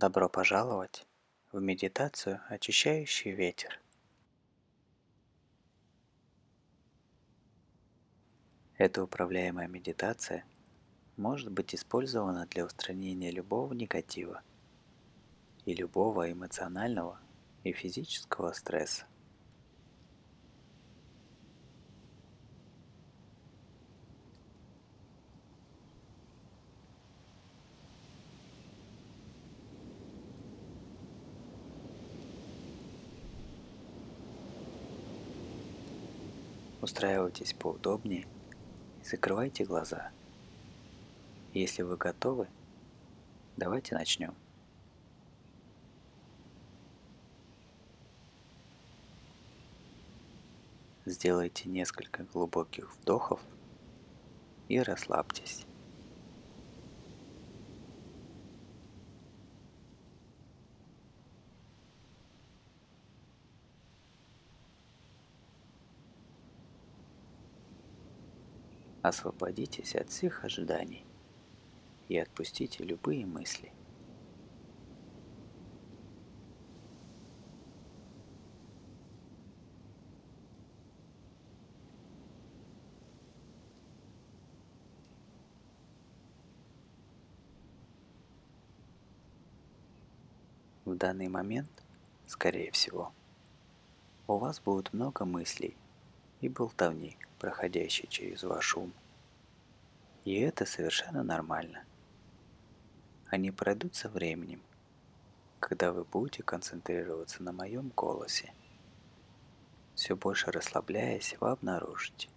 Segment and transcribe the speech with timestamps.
[0.00, 1.06] Добро пожаловать
[1.52, 3.78] в медитацию «Очищающий ветер».
[8.78, 10.46] Эта управляемая медитация
[11.18, 14.40] может быть использована для устранения любого негатива
[15.66, 17.20] и любого эмоционального
[17.62, 19.04] и физического стресса.
[36.82, 38.26] Устраивайтесь поудобнее
[39.02, 40.10] и закрывайте глаза.
[41.52, 42.48] Если вы готовы,
[43.56, 44.34] давайте начнем.
[51.04, 53.40] Сделайте несколько глубоких вдохов
[54.68, 55.66] и расслабьтесь.
[69.10, 71.04] Освободитесь от всех ожиданий
[72.06, 73.72] и отпустите любые мысли.
[90.84, 91.68] В данный момент,
[92.28, 93.12] скорее всего,
[94.28, 95.76] у вас будет много мыслей
[96.40, 98.92] и болтовни, проходящей через ваш ум.
[100.24, 101.84] И это совершенно нормально.
[103.26, 104.60] Они пройдут со временем,
[105.60, 108.52] когда вы будете концентрироваться на моем голосе.
[109.94, 112.28] Все больше расслабляясь, вы обнаружите,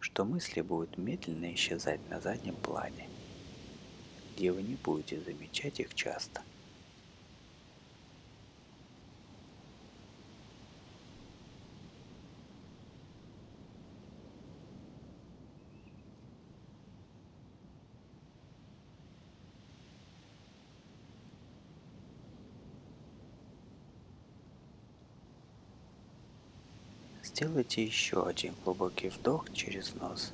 [0.00, 3.08] что мысли будут медленно исчезать на заднем плане,
[4.34, 6.42] где вы не будете замечать их часто–
[27.38, 30.32] Сделайте еще один глубокий вдох через нос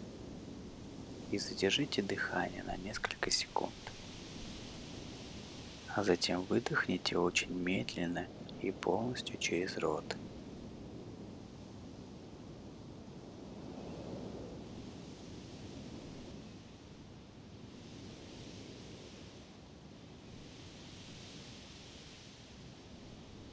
[1.32, 3.74] и задержите дыхание на несколько секунд.
[5.94, 8.26] А затем выдохните очень медленно
[8.62, 10.16] и полностью через рот.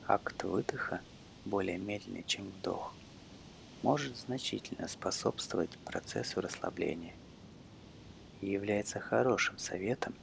[0.08, 1.02] Акт выдоха
[1.44, 2.94] более медленный, чем вдох
[3.84, 7.16] может значительно способствовать процессу расслабления
[8.42, 10.16] и является хорошим советом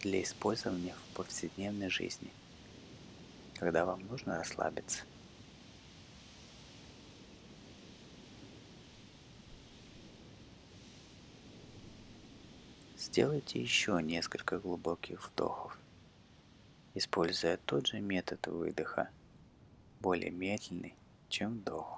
[0.00, 2.30] для использования в повседневной жизни,
[3.58, 5.04] когда вам нужно расслабиться.
[12.96, 15.78] Сделайте еще несколько глубоких вдохов,
[16.94, 19.08] используя тот же метод выдоха,
[20.00, 20.94] более медленный,
[21.28, 21.97] чем вдох.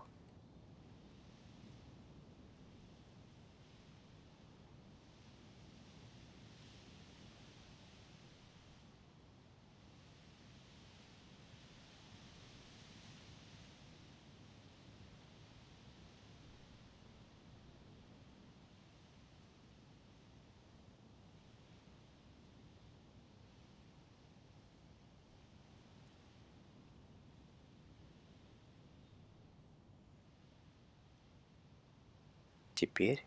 [32.80, 33.26] Теперь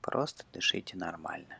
[0.00, 1.58] просто дышите нормально.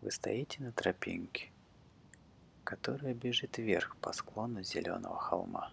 [0.00, 1.52] Вы стоите на тропинке,
[2.64, 5.72] которая бежит вверх по склону зеленого холма.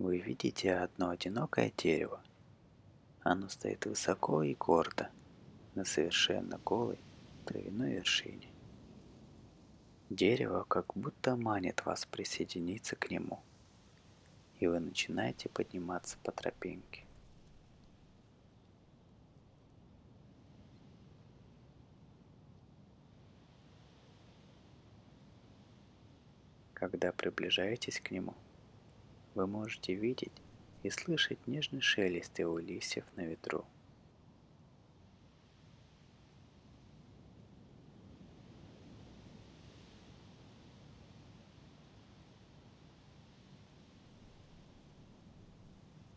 [0.00, 2.20] Вы видите одно одинокое дерево.
[3.22, 5.08] Оно стоит высоко и гордо
[5.76, 6.98] на совершенно голой
[7.44, 8.57] травяной вершине.
[10.10, 13.40] Дерево как будто манит вас присоединиться к нему,
[14.58, 17.04] и вы начинаете подниматься по тропинке.
[26.72, 28.32] Когда приближаетесь к нему,
[29.34, 30.32] вы можете видеть
[30.82, 33.66] и слышать нежный шелест его листьев на ветру–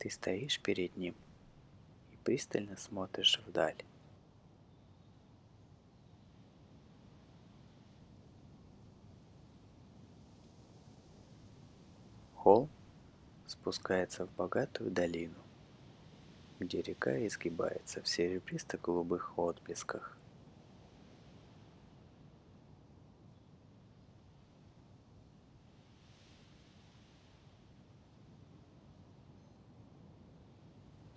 [0.02, 1.14] Ты стоишь перед ним
[2.24, 3.78] пристально смотришь вдаль.
[12.34, 12.68] Холм
[13.46, 15.36] спускается в богатую долину,
[16.60, 20.18] где река изгибается в серебристо-голубых отблесках.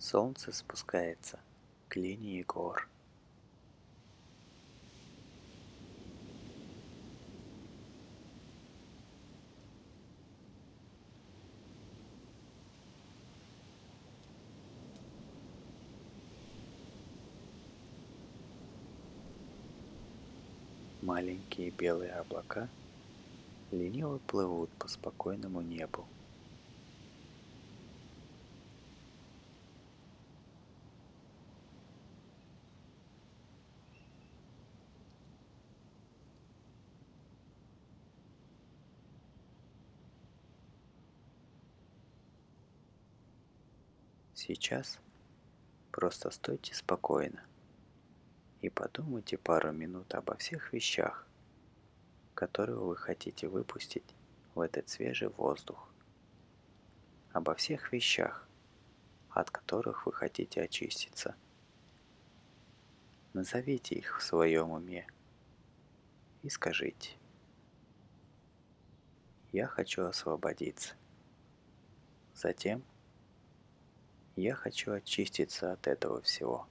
[0.04, 1.38] Солнце спускается
[1.88, 2.86] к линии гор.
[21.00, 22.68] Маленькие белые облака
[23.70, 26.04] лениво плывут по спокойному небу.
[44.34, 44.98] Сейчас
[45.92, 47.44] просто стойте спокойно
[48.62, 51.24] и подумайте пару минут обо всех вещах,
[52.34, 54.16] которые вы хотите выпустить
[54.56, 55.88] в этот свежий воздух.
[57.32, 58.48] Обо всех вещах,
[59.30, 61.36] от которых вы хотите очиститься.
[63.34, 65.06] Назовите их в своем уме
[66.42, 67.12] и скажите.
[69.52, 70.94] Я хочу освободиться.
[72.34, 72.82] Затем
[74.36, 76.66] я хочу очиститься от этого всего.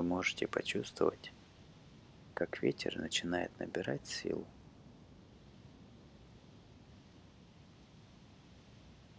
[0.00, 1.30] Вы можете почувствовать,
[2.32, 4.46] как ветер начинает набирать силу.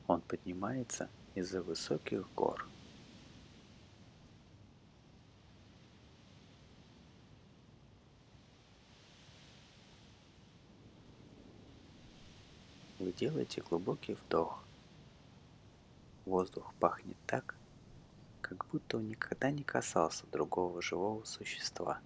[0.07, 2.67] Он поднимается из-за высоких гор.
[12.97, 14.63] Вы делаете глубокий вдох.
[16.25, 17.55] Воздух пахнет так,
[18.51, 22.01] как будто он никогда не касался другого живого существа,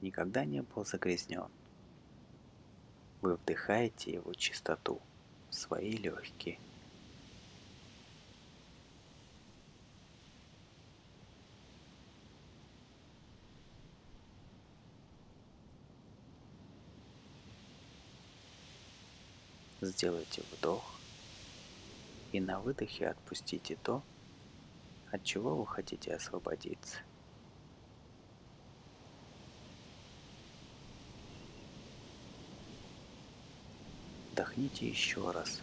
[0.00, 1.50] никогда не был загрязнен.
[3.20, 5.02] Вы вдыхаете его чистоту
[5.50, 6.58] в свои легкие.
[19.82, 20.98] Сделайте вдох
[22.32, 24.02] и на выдохе отпустите то,
[25.12, 26.98] от чего вы хотите освободиться?
[34.32, 35.60] Вдохните еще раз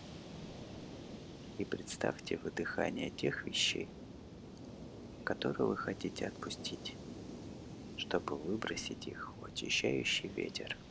[1.57, 3.89] и представьте выдыхание тех вещей,
[5.25, 6.95] которые вы хотите отпустить,
[7.97, 10.77] чтобы выбросить их в очищающий ветер–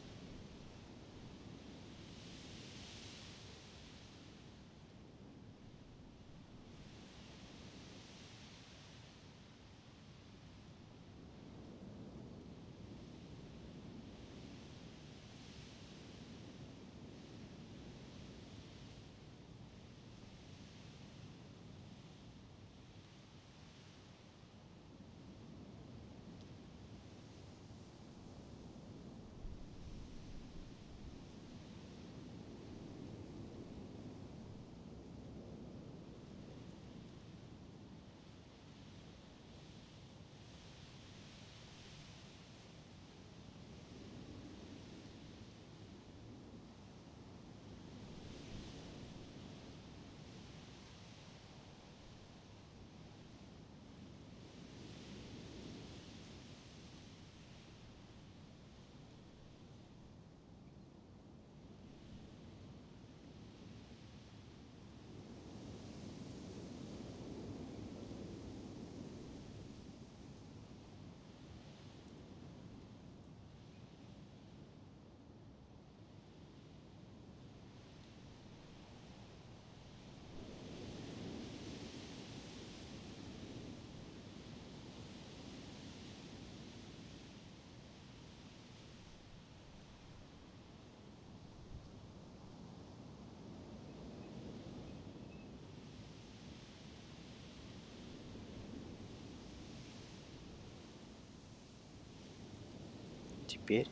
[103.63, 103.89] Теперь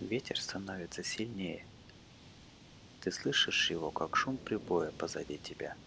[0.00, 1.64] ветер становится сильнее.
[3.00, 5.74] Ты слышишь его, как шум прибоя позади тебя–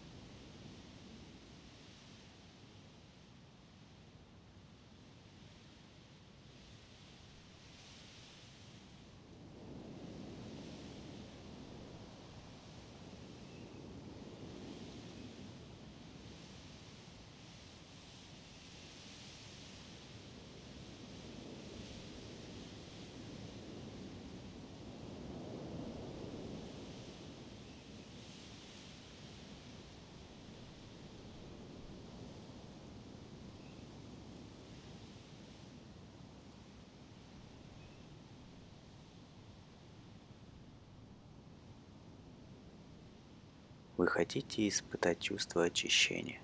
[43.96, 46.40] Вы хотите испытать чувство очищения.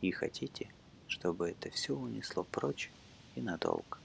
[0.00, 0.70] И хотите,
[1.08, 2.92] чтобы это все унесло прочь
[3.34, 3.98] и надолго.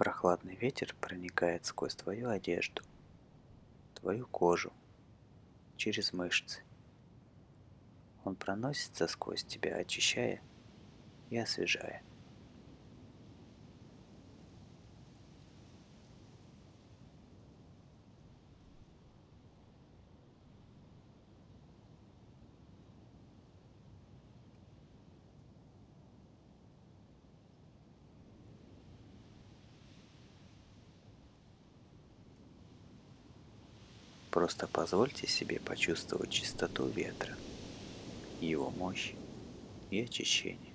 [0.00, 2.82] Прохладный ветер проникает сквозь твою одежду,
[3.94, 4.72] твою кожу,
[5.76, 6.62] через мышцы.
[8.24, 10.40] Он проносится сквозь тебя, очищая
[11.28, 12.02] и освежая.
[34.50, 37.36] Просто позвольте себе почувствовать чистоту ветра,
[38.40, 39.14] его мощь
[39.90, 40.74] и очищение.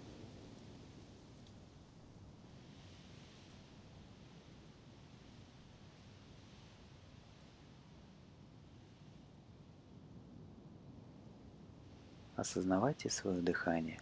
[12.38, 14.00] Осознавайте свое дыхание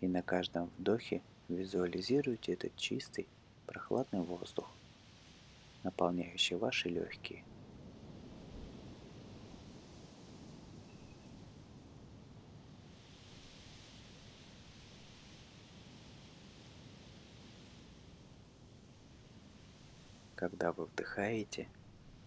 [0.00, 3.28] и на каждом вдохе визуализируйте этот чистый,
[3.66, 4.70] прохладный воздух,
[5.82, 7.44] наполняющий ваши легкие–
[20.36, 21.68] Когда вы вдыхаете,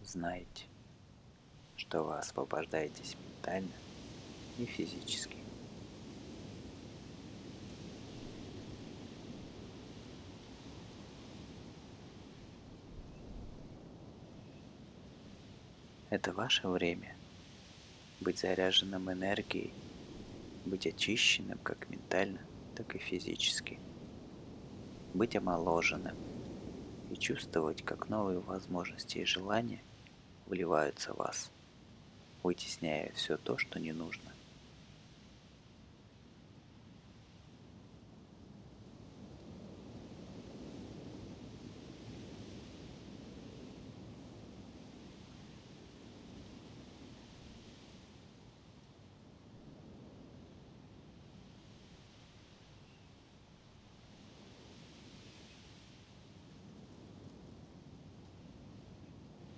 [0.02, 0.66] знайте,
[1.76, 3.74] что вы освобождаетесь ментально
[4.58, 5.36] и физически.
[16.10, 17.14] Это ваше время
[18.22, 19.74] быть заряженным энергией,
[20.66, 22.40] быть очищенным как ментально,
[22.74, 23.78] так и физически,
[25.14, 26.16] быть омоложенным–
[27.12, 29.82] и чувствовать, как новые возможности и желания
[30.46, 31.52] вливаются в вас,
[32.44, 34.32] вытесняя все то, что не нужно.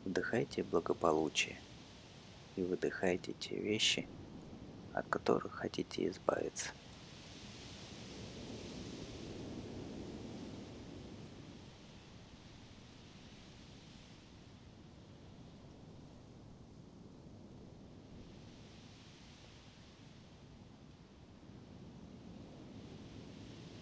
[0.10, 1.56] Вдыхайте благополучие
[2.56, 4.08] и выдыхайте те вещи,
[4.92, 6.70] от которых хотите избавиться.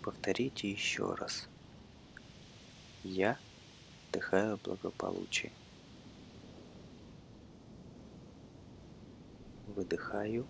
[0.03, 1.48] Повторите еще раз.
[3.05, 3.38] Я
[4.10, 5.53] вдыхаю благополучие.
[9.77, 10.43] Выдыхаю.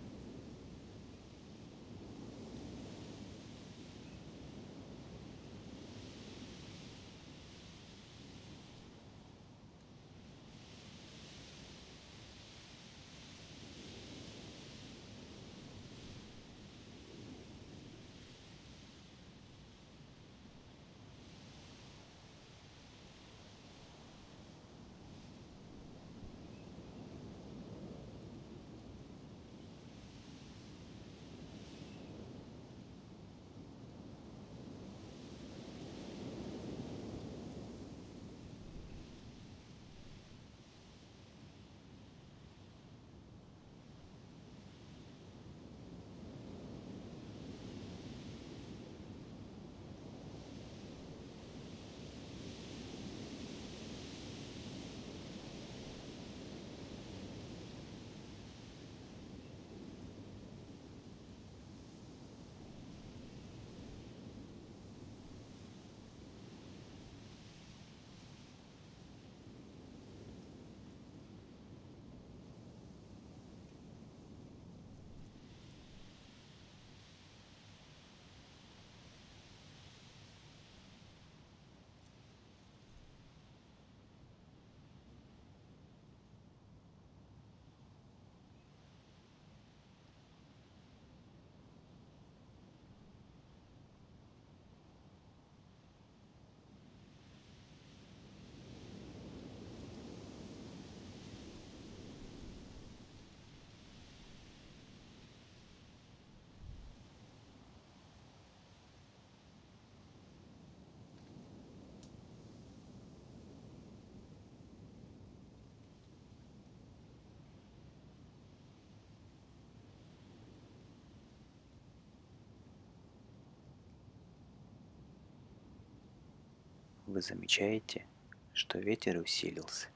[127.08, 128.04] Вы замечаете,
[128.52, 129.88] что ветер усилился.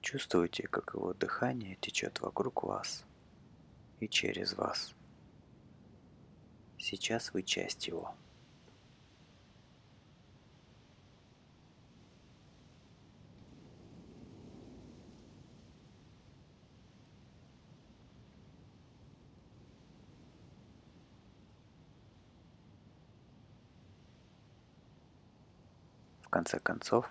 [0.00, 3.04] Чувствуете, как его дыхание течет вокруг вас
[4.00, 4.94] и через вас.
[6.78, 8.14] Сейчас вы часть его.
[26.34, 27.08] Конце концов,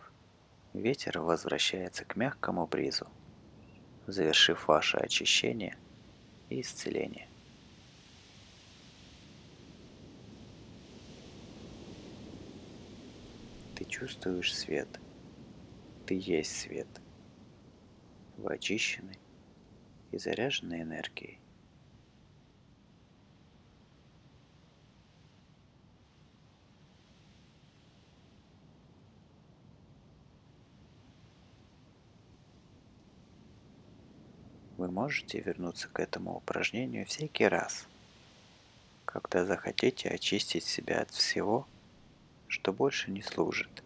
[0.74, 3.08] ветер возвращается к мягкому бризу,
[4.06, 5.78] завершив ваше очищение
[6.50, 7.30] и исцеление.
[13.78, 14.90] Ты чувствуешь свет.
[16.06, 16.90] Ты есть свет.
[18.36, 19.18] Вы очищены
[20.12, 21.40] и заряжены энергией.
[34.94, 37.88] Можете вернуться к этому упражнению всякий раз,
[39.06, 41.68] когда захотите очистить себя от всего,
[42.48, 43.84] что больше не служит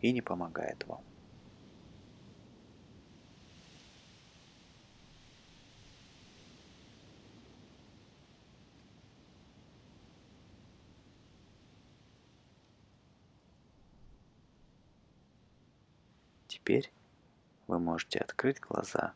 [0.00, 1.00] и не помогает вам.
[16.48, 16.90] Теперь
[17.68, 19.14] вы можете открыть глаза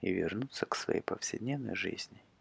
[0.00, 2.22] и вернуться к своей повседневной жизни–